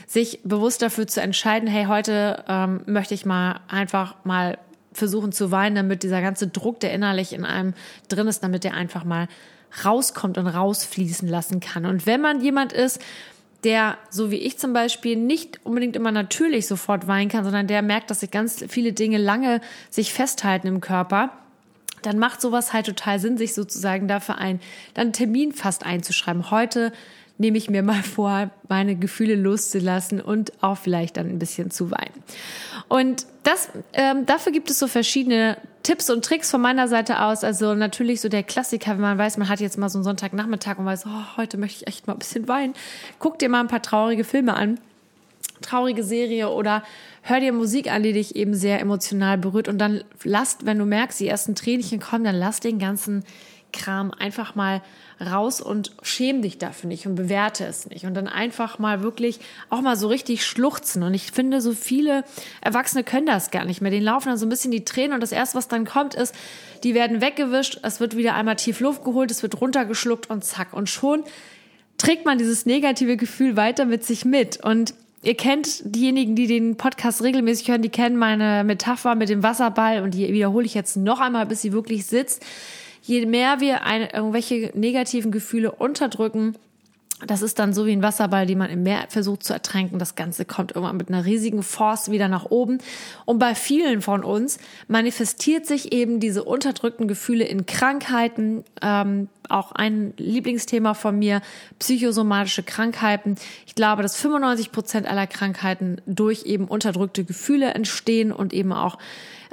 sich 0.07 0.39
bewusst 0.43 0.81
dafür 0.81 1.05
zu 1.05 1.21
entscheiden, 1.21 1.67
hey, 1.67 1.85
heute 1.85 2.43
ähm, 2.47 2.81
möchte 2.85 3.13
ich 3.13 3.25
mal 3.25 3.59
einfach 3.67 4.15
mal 4.23 4.57
versuchen 4.93 5.31
zu 5.31 5.51
weinen, 5.51 5.75
damit 5.75 6.03
dieser 6.03 6.21
ganze 6.21 6.47
Druck, 6.47 6.79
der 6.79 6.93
innerlich 6.93 7.33
in 7.33 7.45
einem 7.45 7.73
drin 8.07 8.27
ist, 8.27 8.41
damit 8.41 8.63
der 8.63 8.73
einfach 8.73 9.03
mal 9.03 9.27
rauskommt 9.85 10.37
und 10.37 10.47
rausfließen 10.47 11.27
lassen 11.27 11.59
kann. 11.59 11.85
Und 11.85 12.07
wenn 12.07 12.21
man 12.21 12.41
jemand 12.41 12.73
ist, 12.73 12.99
der, 13.63 13.97
so 14.09 14.31
wie 14.31 14.37
ich 14.37 14.57
zum 14.57 14.73
Beispiel, 14.73 15.17
nicht 15.17 15.59
unbedingt 15.65 15.95
immer 15.95 16.11
natürlich 16.11 16.65
sofort 16.65 17.07
weinen 17.07 17.29
kann, 17.29 17.43
sondern 17.43 17.67
der 17.67 17.81
merkt, 17.81 18.09
dass 18.09 18.21
sich 18.21 18.31
ganz 18.31 18.63
viele 18.69 18.93
Dinge 18.93 19.17
lange 19.17 19.61
sich 19.89 20.13
festhalten 20.13 20.67
im 20.67 20.81
Körper, 20.81 21.31
dann 22.01 22.19
macht 22.19 22.41
sowas 22.41 22.73
halt 22.73 22.85
total 22.85 23.19
Sinn, 23.19 23.37
sich 23.37 23.53
sozusagen 23.53 24.07
dafür 24.07 24.37
ein, 24.37 24.59
dann 24.93 25.07
einen 25.07 25.13
Termin 25.13 25.53
fast 25.53 25.85
einzuschreiben. 25.85 26.51
Heute 26.51 26.91
nehme 27.39 27.57
ich 27.57 27.69
mir 27.69 27.81
mal 27.81 28.03
vor, 28.03 28.51
meine 28.67 28.95
Gefühle 28.95 29.35
loszulassen 29.35 30.21
und 30.21 30.51
auch 30.61 30.77
vielleicht 30.77 31.17
dann 31.17 31.27
ein 31.27 31.39
bisschen 31.39 31.71
zu 31.71 31.89
weinen. 31.89 32.23
Und 32.87 33.25
das, 33.43 33.69
ähm, 33.93 34.25
dafür 34.25 34.51
gibt 34.51 34.69
es 34.69 34.77
so 34.77 34.87
verschiedene 34.87 35.57
Tipps 35.81 36.09
und 36.09 36.25
Tricks 36.25 36.51
von 36.51 36.61
meiner 36.61 36.87
Seite 36.87 37.21
aus. 37.23 37.43
Also 37.43 37.73
natürlich 37.73 38.19
so 38.19 38.29
der 38.29 38.43
Klassiker, 38.43 38.91
wenn 38.91 38.99
man 38.99 39.17
weiß, 39.17 39.37
man 39.37 39.47
hat 39.47 39.61
jetzt 39.61 39.77
mal 39.77 39.89
so 39.89 39.97
einen 39.97 40.03
Sonntagnachmittag 40.03 40.77
und 40.77 40.85
weiß, 40.85 41.05
oh, 41.07 41.37
heute 41.37 41.57
möchte 41.57 41.83
ich 41.83 41.87
echt 41.87 42.07
mal 42.07 42.13
ein 42.13 42.19
bisschen 42.19 42.47
weinen. 42.47 42.73
Guck 43.19 43.39
dir 43.39 43.47
mal 43.47 43.61
ein 43.61 43.67
paar 43.67 43.81
traurige 43.81 44.25
Filme 44.25 44.55
an 44.55 44.79
traurige 45.69 46.03
Serie 46.03 46.49
oder 46.49 46.83
hör 47.21 47.39
dir 47.39 47.53
Musik 47.53 47.91
an, 47.91 48.03
die 48.03 48.13
dich 48.13 48.35
eben 48.35 48.55
sehr 48.55 48.79
emotional 48.79 49.37
berührt 49.37 49.67
und 49.67 49.77
dann 49.77 50.03
lass, 50.23 50.57
wenn 50.63 50.79
du 50.79 50.85
merkst, 50.85 51.19
die 51.19 51.27
ersten 51.27 51.55
Tränchen 51.55 51.99
kommen, 51.99 52.23
dann 52.23 52.35
lass 52.35 52.59
den 52.59 52.79
ganzen 52.79 53.23
Kram 53.71 54.11
einfach 54.11 54.55
mal 54.55 54.81
raus 55.21 55.61
und 55.61 55.91
schäm 56.01 56.41
dich 56.41 56.57
dafür 56.57 56.87
nicht 56.87 57.05
und 57.05 57.15
bewerte 57.15 57.65
es 57.65 57.87
nicht. 57.87 58.05
Und 58.05 58.13
dann 58.13 58.27
einfach 58.27 58.79
mal 58.79 59.03
wirklich 59.03 59.39
auch 59.69 59.81
mal 59.81 59.95
so 59.95 60.07
richtig 60.07 60.45
schluchzen. 60.45 61.03
Und 61.03 61.13
ich 61.13 61.31
finde, 61.31 61.61
so 61.61 61.73
viele 61.73 62.23
Erwachsene 62.61 63.03
können 63.03 63.25
das 63.25 63.51
gar 63.51 63.65
nicht 63.65 63.81
mehr. 63.81 63.91
Den 63.91 64.03
laufen 64.03 64.29
dann 64.29 64.37
so 64.37 64.45
ein 64.45 64.49
bisschen 64.49 64.71
die 64.71 64.85
Tränen 64.85 65.13
und 65.13 65.21
das 65.21 65.31
erste, 65.31 65.57
was 65.57 65.67
dann 65.67 65.85
kommt, 65.85 66.15
ist, 66.15 66.33
die 66.83 66.95
werden 66.95 67.21
weggewischt, 67.21 67.79
es 67.83 67.99
wird 67.99 68.15
wieder 68.15 68.33
einmal 68.35 68.55
tief 68.55 68.79
Luft 68.79 69.03
geholt, 69.03 69.29
es 69.29 69.43
wird 69.43 69.59
runtergeschluckt 69.59 70.29
und 70.29 70.43
zack. 70.43 70.73
Und 70.73 70.89
schon 70.89 71.23
trägt 71.97 72.25
man 72.25 72.37
dieses 72.37 72.65
negative 72.65 73.17
Gefühl 73.17 73.57
weiter 73.57 73.85
mit 73.85 74.05
sich 74.05 74.25
mit. 74.25 74.63
Und 74.63 74.93
Ihr 75.21 75.35
kennt 75.35 75.81
diejenigen, 75.83 76.35
die 76.35 76.47
den 76.47 76.77
Podcast 76.77 77.21
regelmäßig 77.21 77.67
hören, 77.67 77.81
die 77.81 77.89
kennen 77.89 78.15
meine 78.15 78.63
Metapher 78.63 79.15
mit 79.15 79.27
dem 79.27 79.43
Wasserball 79.43 80.01
und 80.01 80.13
die 80.13 80.31
wiederhole 80.31 80.65
ich 80.65 80.73
jetzt 80.73 80.95
noch 80.95 81.19
einmal, 81.19 81.45
bis 81.45 81.61
sie 81.61 81.73
wirklich 81.73 82.05
sitzt. 82.05 82.45
Je 83.01 83.25
mehr 83.25 83.59
wir 83.59 83.83
eine, 83.83 84.13
irgendwelche 84.13 84.71
negativen 84.75 85.31
Gefühle 85.31 85.71
unterdrücken, 85.71 86.55
das 87.25 87.41
ist 87.41 87.59
dann 87.59 87.73
so 87.73 87.85
wie 87.85 87.91
ein 87.91 88.01
Wasserball, 88.01 88.45
den 88.45 88.57
man 88.57 88.69
im 88.69 88.83
Meer 88.83 89.05
versucht 89.09 89.43
zu 89.43 89.53
ertränken. 89.53 89.99
Das 89.99 90.15
Ganze 90.15 90.45
kommt 90.45 90.71
irgendwann 90.71 90.97
mit 90.97 91.09
einer 91.09 91.25
riesigen 91.25 91.63
Force 91.63 92.11
wieder 92.11 92.29
nach 92.29 92.45
oben. 92.45 92.77
Und 93.25 93.39
bei 93.39 93.55
vielen 93.55 94.01
von 94.01 94.23
uns 94.23 94.57
manifestiert 94.87 95.65
sich 95.65 95.91
eben 95.91 96.19
diese 96.19 96.43
unterdrückten 96.43 97.07
Gefühle 97.07 97.45
in 97.45 97.65
Krankheiten. 97.65 98.63
Ähm, 98.81 99.27
auch 99.49 99.71
ein 99.71 100.13
Lieblingsthema 100.17 100.93
von 100.93 101.17
mir, 101.17 101.41
psychosomatische 101.79 102.63
Krankheiten. 102.63 103.35
Ich 103.65 103.75
glaube, 103.75 104.03
dass 104.03 104.15
95 104.15 104.71
Prozent 104.71 105.07
aller 105.07 105.27
Krankheiten 105.27 106.01
durch 106.05 106.43
eben 106.45 106.65
unterdrückte 106.65 107.23
Gefühle 107.23 107.73
entstehen 107.73 108.31
und 108.31 108.53
eben 108.53 108.71
auch 108.71 108.97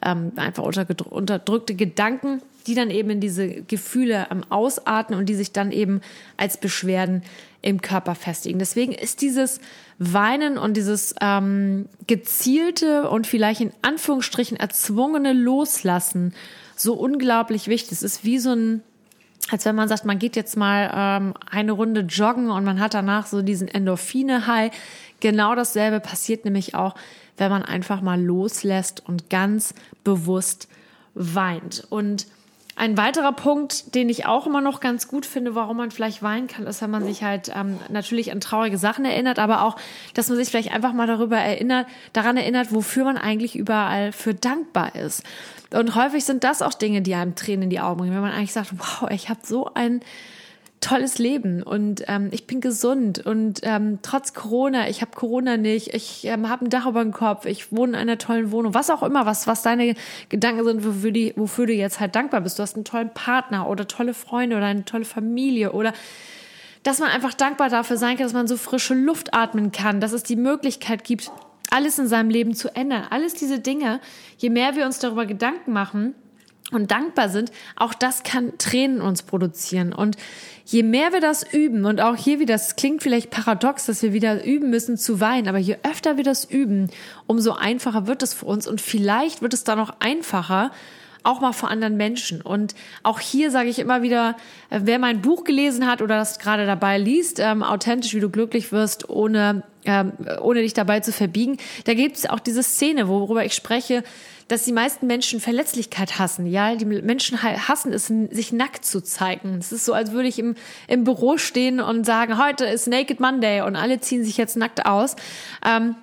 ähm, 0.05 0.33
einfach 0.37 0.63
unterdrückte 0.63 1.75
Gedanken 1.75 2.43
die 2.67 2.75
dann 2.75 2.91
eben 2.91 3.11
in 3.11 3.21
diese 3.21 3.49
Gefühle 3.49 4.31
am 4.31 4.43
Ausatmen 4.51 5.19
und 5.19 5.29
die 5.29 5.35
sich 5.35 5.53
dann 5.53 5.73
eben 5.73 6.01
als 6.37 6.59
Beschwerden 6.59 7.23
im 7.63 7.81
Körper 7.81 8.15
festigen. 8.15 8.59
Deswegen 8.59 8.93
ist 8.93 9.23
dieses 9.23 9.61
Weinen 9.99 10.59
und 10.59 10.77
dieses 10.77 11.15
ähm, 11.21 11.89
gezielte 12.07 13.09
und 13.09 13.27
vielleicht 13.27 13.61
in 13.61 13.73
Anführungsstrichen 13.83 14.57
erzwungene 14.57 15.33
Loslassen 15.33 16.35
so 16.77 16.95
unglaublich 16.95 17.69
wichtig. 17.69 17.93
Es 17.93 18.03
ist 18.03 18.25
wie 18.25 18.39
so 18.39 18.53
ein 18.53 18.83
als 19.51 19.65
wenn 19.65 19.77
man 19.77 19.89
sagt, 19.89 20.05
man 20.05 20.19
geht 20.19 20.35
jetzt 20.35 20.57
mal 20.57 20.91
ähm, 20.93 21.35
eine 21.49 21.73
Runde 21.73 22.01
joggen 22.01 22.51
und 22.51 22.65
man 22.65 22.81
hat 22.81 22.95
danach 22.95 23.27
so 23.27 23.43
diesen 23.43 23.69
Endorphine-High. 23.69 24.73
Genau 25.21 25.55
dasselbe 25.55 26.01
passiert 26.01 26.45
nämlich 26.45 26.75
auch, 26.75 26.97
wenn 27.37 27.51
man 27.51 27.63
einfach 27.63 28.01
mal 28.01 28.21
loslässt 28.21 29.07
und 29.07 29.31
ganz 29.31 29.73
bewusst 30.03 30.69
weint. 31.15 31.87
Und 31.91 32.27
ein 32.77 32.99
weiterer 32.99 33.33
Punkt, 33.33 33.95
den 33.95 34.11
ich 34.11 34.27
auch 34.27 34.47
immer 34.47 34.61
noch 34.61 34.81
ganz 34.81 35.09
gut 35.09 35.25
finde, 35.25 35.55
warum 35.55 35.79
man 35.79 35.91
vielleicht 35.91 36.23
weinen 36.23 36.47
kann, 36.47 36.67
ist, 36.67 36.83
wenn 36.83 36.91
man 36.91 37.05
sich 37.05 37.23
halt 37.23 37.51
ähm, 37.55 37.79
natürlich 37.89 38.33
an 38.33 38.41
traurige 38.41 38.77
Sachen 38.77 39.07
erinnert, 39.07 39.39
aber 39.39 39.63
auch, 39.63 39.77
dass 40.13 40.29
man 40.29 40.37
sich 40.37 40.51
vielleicht 40.51 40.73
einfach 40.73 40.93
mal 40.93 41.07
darüber 41.07 41.39
erinnert, 41.39 41.87
daran 42.13 42.37
erinnert, 42.37 42.75
wofür 42.75 43.05
man 43.05 43.17
eigentlich 43.17 43.57
überall 43.57 44.13
für 44.13 44.35
dankbar 44.35 44.95
ist. 44.95 45.23
Und 45.73 45.95
häufig 45.95 46.25
sind 46.25 46.45
das 46.45 46.61
auch 46.61 46.75
Dinge, 46.75 47.01
die 47.01 47.15
einem 47.15 47.35
Tränen 47.35 47.65
in 47.65 47.71
die 47.71 47.81
Augen 47.81 47.99
bringen, 47.99 48.15
wenn 48.15 48.21
man 48.21 48.33
eigentlich 48.33 48.53
sagt, 48.53 48.73
wow, 48.79 49.11
ich 49.11 49.31
habe 49.31 49.41
so 49.43 49.71
ein 49.73 50.03
tolles 50.81 51.19
Leben 51.19 51.63
und 51.63 52.05
ähm, 52.07 52.29
ich 52.31 52.47
bin 52.47 52.61
gesund 52.61 53.25
und 53.25 53.61
ähm, 53.63 53.99
trotz 54.03 54.35
Corona, 54.35 54.89
ich 54.89 55.01
habe 55.01 55.13
Corona 55.15 55.57
nicht, 55.57 55.95
ich 55.95 56.25
ähm, 56.27 56.49
habe 56.49 56.67
ein 56.67 56.71
Dach 56.71 56.87
über 56.87 57.03
dem 57.03 57.13
Kopf, 57.13 57.47
ich 57.47 57.73
wohne 57.73 57.93
in 57.93 57.99
einer 57.99 58.19
tollen 58.19 58.53
Wohnung, 58.53 58.75
was 58.75 58.91
auch 58.91 59.03
immer, 59.03 59.27
was, 59.27 59.47
was 59.47 59.63
deine 59.63 59.95
Gedanken 60.29 60.65
sind, 60.65 60.85
wofür, 60.85 61.11
die, 61.11 61.33
wofür 61.37 61.67
du 61.67 61.73
jetzt 61.73 61.99
halt 61.99 62.15
dankbar 62.15 62.43
bist. 62.43 62.59
Du 62.59 62.63
hast 62.63 62.77
einen 62.77 62.85
tollen 62.85 63.13
Partner 63.13 63.69
oder 63.69 63.89
tolle 63.89 64.15
Freunde 64.15 64.57
oder 64.57 64.67
eine 64.67 64.85
tolle 64.85 65.05
Familie 65.05 65.73
oder 65.73 65.93
dass 66.83 67.01
man 67.01 67.09
einfach 67.09 67.35
dankbar 67.35 67.69
dafür 67.69 67.97
sein 67.97 68.17
kann, 68.17 68.27
dass 68.27 68.33
man 68.33 68.47
so 68.47 68.57
frische 68.57 68.95
Luft 68.95 69.35
atmen 69.35 69.73
kann, 69.73 70.01
dass 70.01 70.13
es 70.13 70.23
die 70.23 70.37
Möglichkeit 70.37 71.03
gibt, 71.03 71.33
alles 71.71 71.99
in 71.99 72.07
seinem 72.07 72.31
Leben 72.31 72.55
zu 72.55 72.75
ändern. 72.77 73.07
Alles 73.11 73.35
diese 73.35 73.59
Dinge, 73.59 74.01
je 74.39 74.51
mehr 74.51 74.77
wir 74.77 74.87
uns 74.87 75.01
darüber 75.01 75.27
Gedanken 75.27 75.73
machen, 75.73 76.15
und 76.73 76.91
dankbar 76.91 77.29
sind, 77.29 77.53
auch 77.77 77.95
das 77.95 78.23
kann 78.23 78.59
Tränen 78.59 79.01
uns 79.01 79.23
produzieren. 79.23 79.93
Und 79.93 80.17
je 80.65 80.83
mehr 80.83 81.13
wir 81.13 81.21
das 81.21 81.45
üben, 81.53 81.85
und 81.85 82.01
auch 82.01 82.17
hier 82.17 82.41
wieder, 82.41 82.55
das 82.55 82.77
klingt 82.77 83.03
vielleicht 83.03 83.31
paradox, 83.31 83.87
dass 83.87 84.03
wir 84.03 84.13
wieder 84.13 84.45
üben 84.45 84.71
müssen 84.71 84.97
zu 84.97 85.21
weinen, 85.21 85.49
aber 85.49 85.59
je 85.59 85.77
öfter 85.83 86.17
wir 86.17 86.25
das 86.25 86.45
üben, 86.45 86.91
umso 87.27 87.53
einfacher 87.53 88.07
wird 88.07 88.23
es 88.23 88.35
für 88.35 88.47
uns 88.47 88.67
und 88.67 88.81
vielleicht 88.81 89.43
wird 89.43 89.55
es 89.55 89.65
dann 89.65 89.79
auch 89.79 89.95
einfacher, 90.01 90.73
auch 91.27 91.41
mal 91.41 91.53
vor 91.53 91.71
anderen 91.71 91.97
Menschen. 91.97 92.41
Und 92.41 92.75
auch 93.03 93.21
hier 93.21 93.51
sage 93.51 93.69
ich 93.69 93.79
immer 93.79 94.03
wieder, 94.03 94.37
äh, 94.71 94.81
wer 94.85 94.99
mein 94.99 95.21
Buch 95.21 95.45
gelesen 95.45 95.87
hat 95.87 96.03
oder 96.03 96.17
das 96.17 96.39
gerade 96.39 96.67
dabei 96.67 96.99
liest, 96.99 97.41
ähm, 97.41 97.63
authentisch, 97.63 98.15
wie 98.15 98.21
du 98.21 98.31
glücklich 98.31 98.73
wirst, 98.73 99.11
ohne, 99.11 99.63
ähm, 99.85 100.13
ohne 100.41 100.63
dich 100.63 100.75
dabei 100.75 101.01
zu 101.01 101.13
verbiegen, 101.13 101.59
da 101.85 101.95
gibt 101.95 102.17
es 102.17 102.29
auch 102.29 102.41
diese 102.41 102.63
Szene, 102.63 103.09
worüber 103.09 103.45
ich 103.45 103.55
spreche, 103.55 104.03
dass 104.49 104.65
die 104.65 104.73
meisten 104.73 105.09
Menschen 105.09 105.41
Verletzlichkeit 105.41 106.19
hassen. 106.21 106.47
Ja, 106.47 106.77
die 106.77 106.85
Menschen 106.85 107.43
hassen 107.43 107.93
es, 107.93 108.07
sich 108.07 108.53
nackt 108.53 108.85
zu 108.85 109.03
zeigen. 109.03 109.57
Es 109.59 109.73
ist 109.73 109.85
so, 109.85 109.93
als 109.93 110.13
würde 110.13 110.29
ich 110.29 110.39
im, 110.39 110.55
im 110.87 111.03
Büro 111.03 111.37
stehen 111.37 111.81
und 111.81 112.07
sagen, 112.07 112.39
heute 112.39 112.65
ist 112.65 112.87
Naked 112.87 113.19
Monday 113.19 113.63
und 113.63 113.75
alle 113.75 114.01
ziehen 114.01 114.23
sich 114.23 114.37
jetzt 114.37 114.57
nackt 114.57 114.87
aus. 114.87 115.17
Ähm, 115.67 115.97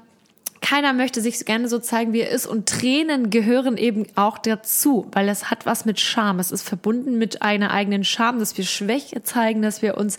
keiner 0.64 0.94
möchte 0.94 1.22
sich 1.22 1.46
gerne 1.46 1.68
so 1.68 1.78
zeigen, 1.78 2.14
wie 2.14 2.22
er 2.22 2.30
ist. 2.30 2.48
Und 2.48 2.70
Tränen 2.70 3.30
gehören 3.30 3.78
eben 3.78 4.08
auch 4.16 4.38
dazu, 4.38 5.06
weil 5.12 5.28
es 5.28 5.52
hat 5.52 5.66
was 5.66 5.84
mit 5.84 6.00
Scham. 6.00 6.40
Es 6.40 6.52
ist 6.52 6.64
verbunden 6.64 7.18
mit 7.18 7.42
einer 7.42 7.72
eigenen 7.72 8.06
Scham, 8.06 8.40
dass 8.40 8.58
wir 8.58 8.64
Schwäche 8.64 9.22
zeigen, 9.24 9.62
dass 9.62 9.82
wir 9.82 9.98
uns 9.98 10.18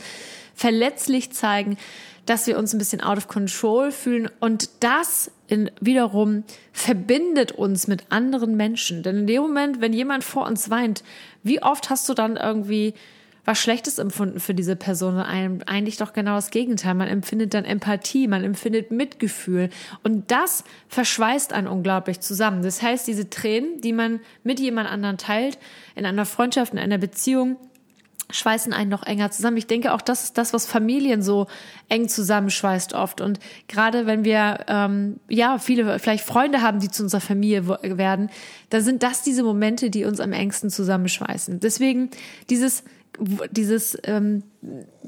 verletzlich 0.55 1.33
zeigen, 1.33 1.79
dass 2.27 2.47
wir 2.47 2.59
uns 2.59 2.75
ein 2.75 2.79
bisschen 2.79 3.01
out 3.01 3.17
of 3.17 3.27
control 3.27 3.91
fühlen. 3.91 4.31
Und 4.39 4.69
das 4.81 5.31
in, 5.49 5.71
wiederum 5.81 6.45
verbindet 6.73 7.53
uns 7.53 7.87
mit 7.87 8.05
anderen 8.11 8.55
Menschen. 8.55 9.03
Denn 9.03 9.21
in 9.21 9.27
dem 9.27 9.43
Moment, 9.43 9.81
wenn 9.81 9.95
jemand 9.95 10.25
vor 10.25 10.47
uns 10.47 10.69
weint, 10.69 11.03
wie 11.43 11.63
oft 11.63 11.89
hast 11.89 12.07
du 12.09 12.13
dann 12.13 12.37
irgendwie 12.37 12.93
was 13.45 13.59
Schlechtes 13.59 13.99
empfunden 13.99 14.41
für 14.41 14.55
diese 14.55 14.77
Person? 14.77 15.19
Eigentlich 15.19 15.97
doch 15.97 16.13
genau 16.13 16.35
das 16.37 16.51
Gegenteil. 16.51 16.95
Man 16.95 17.09
empfindet 17.09 17.55
dann 17.55 17.65
Empathie, 17.65 18.27
man 18.27 18.45
empfindet 18.45 18.91
Mitgefühl. 18.91 19.71
Und 20.03 20.31
das 20.31 20.65
verschweißt 20.89 21.53
einen 21.53 21.69
unglaublich 21.69 22.21
zusammen. 22.21 22.63
Das 22.63 22.81
heißt, 22.83 23.07
diese 23.07 23.29
Tränen, 23.29 23.81
die 23.81 23.93
man 23.93 24.21
mit 24.43 24.61
jemand 24.61 24.89
anderen 24.89 25.19
teilt, 25.19 25.59
in 25.95 26.07
einer 26.07 26.27
Freundschaft, 26.27 26.73
in 26.73 26.79
einer 26.79 26.99
Beziehung, 26.99 27.57
schweißen 28.31 28.73
einen 28.73 28.91
noch 28.91 29.05
enger 29.05 29.31
zusammen. 29.31 29.57
Ich 29.57 29.67
denke 29.67 29.93
auch, 29.93 30.01
das 30.01 30.25
ist 30.25 30.39
das, 30.39 30.53
was 30.53 30.67
Familien 30.67 31.23
so 31.23 31.47
eng 31.89 32.09
zusammenschweißt 32.09 32.95
oft. 32.95 33.21
Und 33.21 33.39
gerade 33.69 34.07
wenn 34.07 34.25
wir 34.25 34.65
ähm, 34.69 35.21
ja 35.29 35.59
viele 35.59 35.99
vielleicht 35.99 36.25
Freunde 36.25 36.63
haben, 36.63 36.81
die 36.81 36.91
zu 36.91 37.03
unserer 37.03 37.21
Familie 37.21 37.69
werden, 37.69 38.31
dann 38.71 38.83
sind 38.83 39.03
das 39.03 39.23
diese 39.23 39.43
Momente, 39.43 39.91
die 39.91 40.05
uns 40.05 40.21
am 40.21 40.33
engsten 40.33 40.71
zusammenschweißen. 40.71 41.61
Deswegen 41.61 42.11
dieses 42.51 42.83
dieses 43.51 43.99
ähm, 44.05 44.43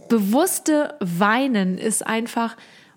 bewusste 0.08 0.94
Weinen 1.00 1.78
ist 1.78 2.06
einfach 2.06 2.56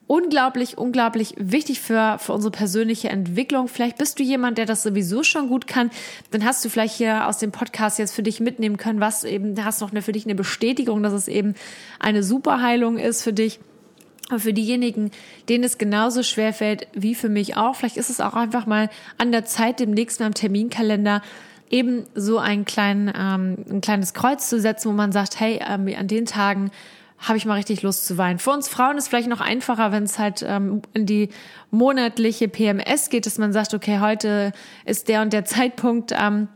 unglaublich, 0.10 0.76
unglaublich 0.76 1.36
wichtig 1.38 1.82
für, 1.82 2.18
für 2.18 2.34
unsere 2.34 2.52
persönliche 2.52 3.10
Entwicklung. 3.10 3.68
Vielleicht 3.68 4.00
bist 4.00 4.18
du 4.18 4.24
jemand, 4.24 4.58
der 4.58 4.66
das 4.66 4.82
sowieso 4.82 5.22
schon 5.22 5.50
gut 5.50 5.68
kann. 5.68 5.92
Dann 6.32 6.44
hast 6.44 6.66
du 6.66 6.70
vielleicht 6.70 6.96
hier 6.96 7.28
aus 7.28 7.38
dem 7.38 7.52
Podcast 7.52 8.00
jetzt 8.00 8.16
für 8.16 8.24
dich 8.24 8.40
mitnehmen 8.40 8.78
können, 8.78 9.00
was 9.00 9.24
eben, 9.24 9.64
hast 9.64 9.82
noch 9.82 9.92
eine, 9.92 10.02
für 10.02 10.12
dich 10.12 10.26
eine 10.26 10.34
Bestätigung, 10.34 11.04
dass 11.04 11.14
es 11.14 11.28
eben 11.28 11.54
eine 12.00 12.24
Superheilung 12.24 12.98
ist 12.98 13.22
für 13.22 13.34
dich. 13.34 13.60
Aber 14.30 14.40
für 14.40 14.54
diejenigen, 14.54 15.12
denen 15.48 15.64
es 15.64 15.78
genauso 15.78 16.24
schwer 16.24 16.54
fällt 16.54 16.88
wie 16.94 17.14
für 17.14 17.30
mich 17.30 17.56
auch, 17.56 17.76
vielleicht 17.76 17.98
ist 17.98 18.10
es 18.10 18.20
auch 18.20 18.34
einfach 18.34 18.66
mal 18.66 18.90
an 19.20 19.32
der 19.32 19.46
Zeit, 19.46 19.80
demnächst 19.80 20.20
mal 20.20 20.28
im 20.28 20.34
Terminkalender 20.34 21.22
eben 21.70 22.06
so 22.16 22.38
ein, 22.40 22.66
kleinen, 22.66 23.08
ähm, 23.08 23.58
ein 23.70 23.82
kleines 23.82 24.14
Kreuz 24.14 24.50
zu 24.50 24.60
setzen, 24.60 24.90
wo 24.90 24.94
man 24.94 25.12
sagt, 25.12 25.40
hey, 25.40 25.60
ähm, 25.68 25.88
an 25.98 26.08
den 26.08 26.26
Tagen 26.26 26.72
habe 27.20 27.38
ich 27.38 27.46
mal 27.46 27.56
richtig 27.56 27.82
Lust 27.82 28.06
zu 28.06 28.18
weinen. 28.18 28.40
Für 28.40 28.52
uns 28.52 28.70
Frauen 28.70 28.98
ist 28.98 29.10
vielleicht 29.10 29.28
noch 29.28 29.42
einfacher, 29.42 29.92
wenn 29.92 30.04
es 30.04 30.18
halt 30.18 30.44
ähm, 30.48 30.82
in 30.94 31.06
die 31.06 31.30
monatliche 31.70 32.48
PMS 32.48 33.10
geht, 33.10 33.26
dass 33.26 33.38
man 33.38 33.52
sagt, 33.52 33.74
okay, 33.74 34.00
heute 34.00 34.54
ist 34.86 35.10
der 35.10 35.22
und 35.22 35.34
der 35.34 35.46
Zeitpunkt, 35.46 36.14
ähm, 36.18 36.48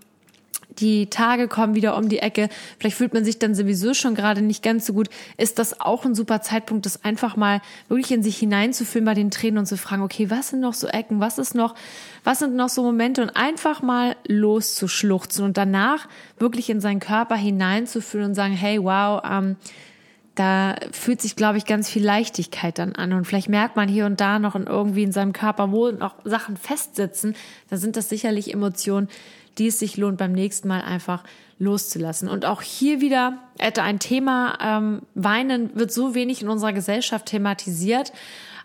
die 0.79 1.09
Tage 1.09 1.47
kommen 1.47 1.75
wieder 1.75 1.97
um 1.97 2.09
die 2.09 2.19
Ecke, 2.19 2.49
vielleicht 2.79 2.97
fühlt 2.97 3.13
man 3.13 3.25
sich 3.25 3.39
dann 3.39 3.55
sowieso 3.55 3.93
schon 3.93 4.15
gerade 4.15 4.41
nicht 4.41 4.63
ganz 4.63 4.85
so 4.85 4.93
gut, 4.93 5.09
ist 5.37 5.59
das 5.59 5.79
auch 5.79 6.05
ein 6.05 6.15
super 6.15 6.41
Zeitpunkt, 6.41 6.85
das 6.85 7.03
einfach 7.03 7.35
mal 7.35 7.61
wirklich 7.87 8.11
in 8.11 8.23
sich 8.23 8.37
hineinzufühlen 8.37 9.05
bei 9.05 9.13
den 9.13 9.31
Tränen 9.31 9.59
und 9.59 9.65
zu 9.65 9.77
fragen, 9.77 10.01
okay, 10.01 10.29
was 10.29 10.49
sind 10.49 10.59
noch 10.59 10.73
so 10.73 10.87
Ecken, 10.87 11.19
was 11.19 11.37
ist 11.37 11.55
noch, 11.55 11.75
was 12.23 12.39
sind 12.39 12.55
noch 12.55 12.69
so 12.69 12.83
Momente 12.83 13.21
und 13.21 13.29
einfach 13.29 13.81
mal 13.81 14.15
loszuschluchzen 14.27 15.45
und 15.45 15.57
danach 15.57 16.07
wirklich 16.39 16.69
in 16.69 16.81
seinen 16.81 16.99
Körper 16.99 17.35
hineinzufühlen 17.35 18.29
und 18.29 18.35
sagen, 18.35 18.53
hey, 18.53 18.83
wow, 18.83 19.21
ähm, 19.29 19.55
da 20.35 20.75
fühlt 20.91 21.21
sich, 21.21 21.35
glaube 21.35 21.57
ich, 21.57 21.65
ganz 21.65 21.89
viel 21.89 22.03
Leichtigkeit 22.03 22.79
dann 22.79 22.95
an. 22.95 23.13
Und 23.13 23.25
vielleicht 23.25 23.49
merkt 23.49 23.75
man 23.75 23.87
hier 23.87 24.05
und 24.05 24.19
da 24.19 24.39
noch 24.39 24.55
irgendwie 24.55 25.03
in 25.03 25.11
seinem 25.11 25.31
Körper, 25.31 25.71
wo 25.71 25.91
noch 25.91 26.15
Sachen 26.23 26.57
festsitzen. 26.57 27.35
Da 27.69 27.77
sind 27.77 27.95
das 27.95 28.09
sicherlich 28.09 28.51
Emotionen, 28.51 29.09
die 29.57 29.67
es 29.67 29.79
sich 29.79 29.97
lohnt, 29.97 30.17
beim 30.17 30.31
nächsten 30.31 30.67
Mal 30.67 30.81
einfach 30.81 31.23
loszulassen. 31.59 32.27
Und 32.27 32.45
auch 32.45 32.61
hier 32.61 33.01
wieder 33.01 33.39
hätte 33.57 33.83
ein 33.83 33.99
Thema, 33.99 34.57
ähm, 34.61 35.01
Weinen 35.15 35.75
wird 35.75 35.91
so 35.91 36.15
wenig 36.15 36.41
in 36.41 36.49
unserer 36.49 36.73
Gesellschaft 36.73 37.27
thematisiert. 37.27 38.11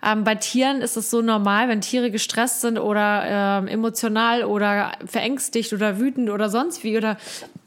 Ähm, 0.03 0.23
bei 0.23 0.35
Tieren 0.35 0.81
ist 0.81 0.97
es 0.97 1.09
so 1.09 1.21
normal, 1.21 1.67
wenn 1.67 1.81
Tiere 1.81 2.11
gestresst 2.11 2.61
sind 2.61 2.77
oder 2.77 3.23
ähm, 3.25 3.67
emotional 3.67 4.43
oder 4.43 4.93
verängstigt 5.05 5.73
oder 5.73 5.99
wütend 5.99 6.29
oder 6.29 6.49
sonst 6.49 6.83
wie 6.83 6.97
oder 6.97 7.17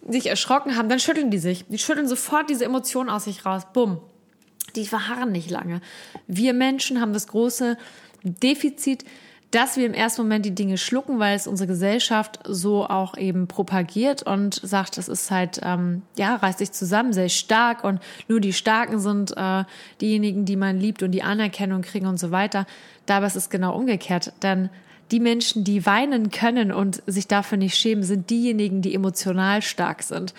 sich 0.08 0.26
erschrocken 0.26 0.76
haben, 0.76 0.88
dann 0.88 0.98
schütteln 0.98 1.30
die 1.30 1.38
sich. 1.38 1.64
Die 1.68 1.78
schütteln 1.78 2.08
sofort 2.08 2.50
diese 2.50 2.64
Emotionen 2.64 3.10
aus 3.10 3.24
sich 3.24 3.46
raus. 3.46 3.62
Bumm. 3.72 3.98
Die 4.74 4.86
verharren 4.86 5.32
nicht 5.32 5.50
lange. 5.50 5.80
Wir 6.26 6.54
Menschen 6.54 7.00
haben 7.00 7.12
das 7.12 7.26
große 7.26 7.76
Defizit, 8.22 9.04
dass 9.52 9.76
wir 9.76 9.84
im 9.84 9.92
ersten 9.92 10.22
Moment 10.22 10.46
die 10.46 10.54
Dinge 10.54 10.78
schlucken, 10.78 11.18
weil 11.18 11.36
es 11.36 11.46
unsere 11.46 11.68
Gesellschaft 11.68 12.40
so 12.48 12.86
auch 12.86 13.16
eben 13.18 13.46
propagiert 13.46 14.22
und 14.22 14.54
sagt, 14.54 14.96
das 14.96 15.08
ist 15.08 15.30
halt, 15.30 15.60
ähm, 15.62 16.02
ja, 16.16 16.36
reißt 16.36 16.58
sich 16.58 16.72
zusammen, 16.72 17.12
sehr 17.12 17.28
stark 17.28 17.84
und 17.84 18.00
nur 18.28 18.40
die 18.40 18.54
Starken 18.54 18.98
sind 18.98 19.36
äh, 19.36 19.64
diejenigen, 20.00 20.46
die 20.46 20.56
man 20.56 20.80
liebt 20.80 21.02
und 21.02 21.12
die 21.12 21.22
Anerkennung 21.22 21.82
kriegen 21.82 22.06
und 22.06 22.18
so 22.18 22.30
weiter. 22.30 22.66
Dabei 23.04 23.26
ist 23.26 23.36
es 23.36 23.50
genau 23.50 23.76
umgekehrt, 23.76 24.32
denn 24.42 24.70
die 25.10 25.20
Menschen, 25.20 25.64
die 25.64 25.84
weinen 25.84 26.30
können 26.30 26.72
und 26.72 27.02
sich 27.06 27.28
dafür 27.28 27.58
nicht 27.58 27.76
schämen, 27.76 28.02
sind 28.02 28.30
diejenigen, 28.30 28.80
die 28.80 28.94
emotional 28.94 29.60
stark 29.60 30.02
sind 30.02 30.32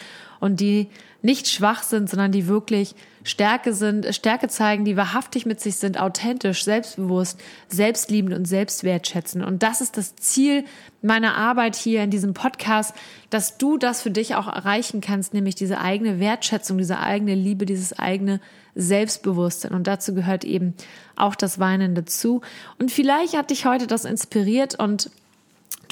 und 0.44 0.60
die 0.60 0.90
nicht 1.22 1.48
schwach 1.48 1.84
sind, 1.84 2.10
sondern 2.10 2.34
die 2.34 2.48
wirklich 2.48 2.96
Stärke 3.24 3.74
sind, 3.74 4.14
Stärke 4.14 4.50
zeigen, 4.50 4.84
die 4.84 4.98
wahrhaftig 4.98 5.46
mit 5.46 5.62
sich 5.62 5.78
sind, 5.78 5.98
authentisch, 5.98 6.66
selbstbewusst, 6.66 7.40
selbstliebend 7.70 8.36
und 8.36 8.44
selbstwertschätzend. 8.44 9.46
Und 9.46 9.64
das 9.64 9.80
ist 9.80 9.96
das 9.96 10.18
Ziel 10.18 10.66
meiner 11.02 11.38
Arbeit 11.38 11.78
hier 11.78 12.04
in 12.04 12.10
diesem 12.10 12.34
Podcast, 12.34 12.94
dass 13.30 13.58
du 13.58 13.78
das 13.78 14.02
für 14.02 14.12
dich 14.12 14.36
auch 14.36 14.48
erreichen 14.48 15.00
kannst, 15.00 15.34
nämlich 15.34 15.56
diese 15.56 15.80
eigene 15.80 16.20
Wertschätzung, 16.20 16.78
diese 16.78 17.00
eigene 17.00 17.36
Liebe, 17.36 17.66
dieses 17.66 17.98
eigene 17.98 18.42
Selbstbewusstsein. 18.76 19.74
Und 19.74 19.88
dazu 19.88 20.14
gehört 20.14 20.44
eben 20.44 20.74
auch 21.16 21.36
das 21.36 21.58
Weinen 21.58 21.96
dazu. 21.96 22.42
Und 22.80 22.92
vielleicht 22.92 23.38
hat 23.38 23.50
dich 23.50 23.66
heute 23.66 23.88
das 23.88 24.04
inspiriert 24.04 24.78
und 24.78 25.10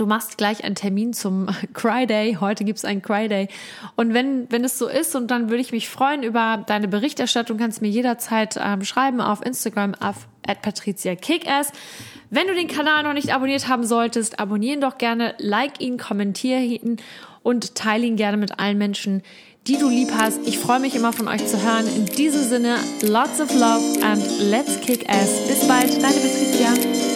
du 0.01 0.07
machst 0.07 0.37
gleich 0.37 0.63
einen 0.63 0.73
Termin 0.73 1.13
zum 1.13 1.47
Cry 1.73 2.07
Day. 2.07 2.37
Heute 2.41 2.63
gibt's 2.63 2.83
einen 2.83 3.03
Cry 3.03 3.27
Day. 3.27 3.47
Und 3.95 4.13
wenn, 4.13 4.51
wenn 4.51 4.63
es 4.63 4.77
so 4.79 4.87
ist, 4.87 5.15
und 5.15 5.29
dann 5.29 5.49
würde 5.49 5.61
ich 5.61 5.71
mich 5.71 5.89
freuen 5.89 6.23
über 6.23 6.63
deine 6.65 6.87
Berichterstattung, 6.87 7.57
kannst 7.57 7.81
mir 7.81 7.89
jederzeit 7.89 8.59
ähm, 8.61 8.83
schreiben 8.83 9.21
auf 9.21 9.45
Instagram 9.45 9.93
auf 9.93 10.27
at 10.47 10.63
Patricia 10.63 11.15
Kickass. 11.15 11.71
Wenn 12.31 12.47
du 12.47 12.55
den 12.55 12.67
Kanal 12.67 13.03
noch 13.03 13.13
nicht 13.13 13.31
abonniert 13.31 13.67
haben 13.67 13.85
solltest, 13.85 14.39
abonnieren 14.39 14.81
doch 14.81 14.97
gerne, 14.97 15.35
like 15.37 15.79
ihn, 15.79 15.99
kommentier 15.99 16.57
ihn 16.59 16.97
und 17.43 17.75
teile 17.75 18.07
ihn 18.07 18.15
gerne 18.15 18.37
mit 18.37 18.59
allen 18.59 18.79
Menschen, 18.79 19.21
die 19.67 19.77
du 19.77 19.87
lieb 19.87 20.09
hast. 20.17 20.39
Ich 20.47 20.57
freue 20.57 20.79
mich 20.79 20.95
immer 20.95 21.13
von 21.13 21.27
euch 21.27 21.45
zu 21.45 21.61
hören. 21.61 21.85
In 21.95 22.07
diesem 22.07 22.41
Sinne, 22.41 22.77
lots 23.03 23.39
of 23.39 23.53
love 23.53 24.03
and 24.03 24.23
let's 24.49 24.81
kick 24.81 25.07
ass. 25.07 25.47
Bis 25.47 25.67
bald, 25.67 25.91
deine 26.01 26.15
Patricia. 26.15 27.10